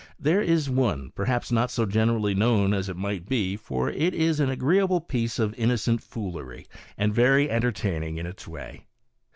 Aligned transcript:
There 0.19 0.41
is 0.41 0.67
one, 0.67 1.11
perhaps 1.13 1.51
not 1.51 1.69
so 1.69 1.85
generally 1.85 2.33
known 2.33 2.73
as 2.73 2.89
it 2.89 2.95
might 2.95 3.29
be, 3.29 3.55
for 3.55 3.87
it 3.87 4.15
is 4.15 4.39
an 4.39 4.49
agreeable 4.49 4.99
piece 4.99 5.37
of" 5.37 5.53
innocent 5.59 6.01
foolery," 6.01 6.65
and 6.97 7.13
very 7.13 7.51
en 7.51 7.61
tertaining 7.61 8.17
in 8.17 8.25
its 8.25 8.47
way. 8.47 8.87